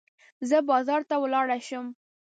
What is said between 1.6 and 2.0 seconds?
شم.